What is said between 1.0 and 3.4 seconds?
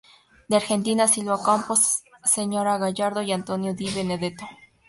Silvina Ocampo, Sara Gallardo y